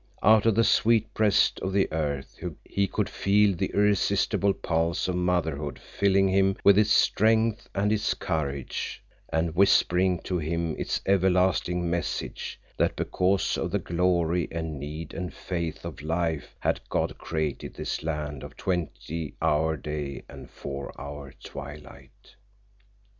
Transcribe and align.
Out 0.23 0.47
of 0.47 0.55
the 0.55 0.63
sweet 0.63 1.13
breast 1.13 1.59
of 1.59 1.73
the 1.73 1.87
earth 1.91 2.43
he 2.65 2.87
could 2.87 3.07
feel 3.07 3.55
the 3.55 3.67
irresistible 3.71 4.51
pulse 4.51 5.07
of 5.07 5.15
motherhood 5.15 5.77
filling 5.77 6.27
him 6.27 6.55
with 6.63 6.75
its 6.79 6.89
strength 6.89 7.69
and 7.75 7.91
its 7.93 8.15
courage, 8.15 9.03
and 9.31 9.53
whispering 9.55 10.17
to 10.21 10.39
him 10.39 10.75
its 10.79 11.01
everlasting 11.05 11.87
message 11.87 12.59
that 12.77 12.95
because 12.95 13.59
of 13.59 13.69
the 13.69 13.77
glory 13.77 14.47
and 14.51 14.79
need 14.79 15.13
and 15.13 15.35
faith 15.35 15.85
of 15.85 16.01
life 16.01 16.55
had 16.61 16.81
God 16.89 17.19
created 17.19 17.75
this 17.75 18.01
land 18.01 18.41
of 18.41 18.57
twenty 18.57 19.35
hour 19.39 19.77
day 19.77 20.23
and 20.27 20.49
four 20.49 20.91
hour 20.99 21.31
twilight. 21.43 22.35